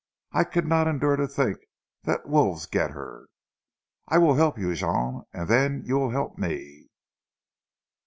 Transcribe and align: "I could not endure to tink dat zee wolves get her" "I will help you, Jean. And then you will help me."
"I 0.31 0.45
could 0.45 0.65
not 0.65 0.87
endure 0.87 1.15
to 1.15 1.27
tink 1.27 1.57
dat 2.05 2.21
zee 2.23 2.29
wolves 2.31 2.65
get 2.65 2.89
her" 2.89 3.27
"I 4.07 4.17
will 4.17 4.33
help 4.33 4.57
you, 4.57 4.73
Jean. 4.73 5.25
And 5.31 5.47
then 5.47 5.83
you 5.85 5.93
will 5.93 6.09
help 6.09 6.39
me." 6.39 6.87